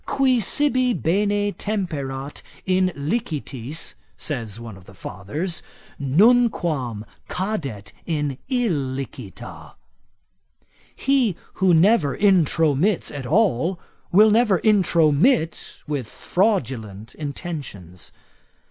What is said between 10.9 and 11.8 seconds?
He who